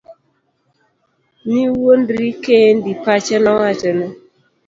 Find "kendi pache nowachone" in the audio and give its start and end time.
2.45-4.05